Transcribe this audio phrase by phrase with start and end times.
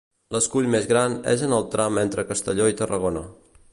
[0.35, 3.23] L'escull més gran és en el tram entre Castelló i Tarragona.